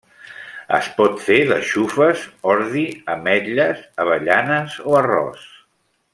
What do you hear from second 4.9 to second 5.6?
o arròs.